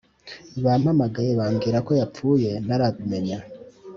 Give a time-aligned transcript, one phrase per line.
[0.63, 3.37] Bampamagaye bamwirako yapfuye ntarabimenya